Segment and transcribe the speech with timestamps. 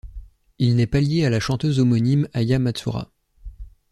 [0.57, 3.11] Il n'est pas lié à la chanteuse homonyme Aya Matsūra.